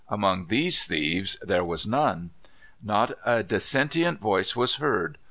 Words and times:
Among 0.09 0.47
these 0.47 0.87
thieves 0.87 1.37
there 1.43 1.63
was 1.63 1.85
none. 1.85 2.31
Not 2.81 3.19
a 3.23 3.43
dissentient 3.43 4.19
voice 4.19 4.55
was 4.55 4.77
heard. 4.77 5.19